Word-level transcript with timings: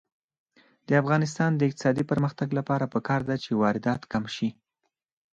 د 0.87 0.89
افغانستان 1.01 1.51
د 1.55 1.61
اقتصادي 1.69 2.03
پرمختګ 2.11 2.47
لپاره 2.59 2.85
پکار 2.93 3.21
ده 3.29 3.35
چې 3.43 3.51
واردات 3.61 4.01
کم 4.11 4.23
شي. 4.35 4.49